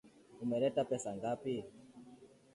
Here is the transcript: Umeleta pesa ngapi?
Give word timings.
Umeleta 0.43 0.81
pesa 0.89 1.09
ngapi? 1.17 1.55